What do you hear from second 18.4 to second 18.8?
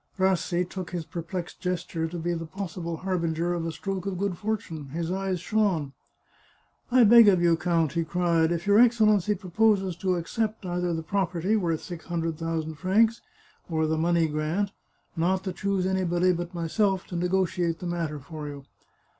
you.